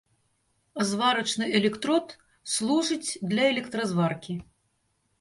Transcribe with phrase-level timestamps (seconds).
[0.91, 2.17] Зварачны электрод
[2.57, 4.43] служыць для электразваркі.